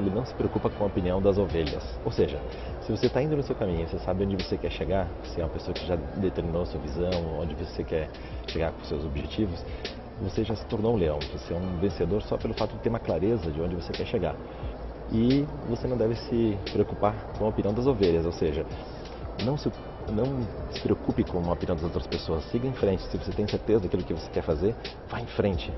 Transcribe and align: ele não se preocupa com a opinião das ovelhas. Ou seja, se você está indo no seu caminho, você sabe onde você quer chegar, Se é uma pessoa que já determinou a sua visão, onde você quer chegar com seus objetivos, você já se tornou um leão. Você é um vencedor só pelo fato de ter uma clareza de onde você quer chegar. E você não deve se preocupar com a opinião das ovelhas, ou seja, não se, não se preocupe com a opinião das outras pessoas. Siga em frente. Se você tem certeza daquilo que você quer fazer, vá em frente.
ele 0.00 0.10
não 0.10 0.24
se 0.24 0.34
preocupa 0.34 0.68
com 0.70 0.84
a 0.84 0.86
opinião 0.86 1.20
das 1.20 1.38
ovelhas. 1.38 1.82
Ou 2.04 2.10
seja, 2.10 2.40
se 2.82 2.90
você 2.90 3.06
está 3.06 3.22
indo 3.22 3.36
no 3.36 3.42
seu 3.42 3.54
caminho, 3.54 3.86
você 3.86 3.98
sabe 3.98 4.24
onde 4.24 4.36
você 4.36 4.56
quer 4.56 4.70
chegar, 4.70 5.08
Se 5.24 5.40
é 5.40 5.44
uma 5.44 5.50
pessoa 5.50 5.74
que 5.74 5.86
já 5.86 5.96
determinou 6.16 6.62
a 6.62 6.66
sua 6.66 6.80
visão, 6.80 7.38
onde 7.38 7.54
você 7.54 7.84
quer 7.84 8.08
chegar 8.48 8.72
com 8.72 8.84
seus 8.84 9.04
objetivos, 9.04 9.64
você 10.20 10.44
já 10.44 10.54
se 10.54 10.64
tornou 10.66 10.94
um 10.94 10.96
leão. 10.96 11.18
Você 11.32 11.54
é 11.54 11.56
um 11.56 11.78
vencedor 11.78 12.22
só 12.22 12.36
pelo 12.36 12.54
fato 12.54 12.72
de 12.72 12.78
ter 12.80 12.88
uma 12.88 12.98
clareza 12.98 13.50
de 13.50 13.60
onde 13.60 13.74
você 13.74 13.92
quer 13.92 14.06
chegar. 14.06 14.36
E 15.12 15.44
você 15.68 15.88
não 15.88 15.96
deve 15.96 16.14
se 16.14 16.58
preocupar 16.72 17.14
com 17.36 17.44
a 17.46 17.48
opinião 17.48 17.74
das 17.74 17.86
ovelhas, 17.86 18.24
ou 18.24 18.32
seja, 18.32 18.64
não 19.44 19.56
se, 19.56 19.70
não 20.08 20.46
se 20.72 20.80
preocupe 20.80 21.24
com 21.24 21.38
a 21.48 21.52
opinião 21.52 21.74
das 21.74 21.84
outras 21.84 22.06
pessoas. 22.06 22.44
Siga 22.50 22.66
em 22.66 22.74
frente. 22.74 23.02
Se 23.04 23.16
você 23.16 23.32
tem 23.32 23.46
certeza 23.48 23.80
daquilo 23.80 24.04
que 24.04 24.14
você 24.14 24.28
quer 24.30 24.42
fazer, 24.42 24.74
vá 25.08 25.20
em 25.20 25.26
frente. 25.26 25.72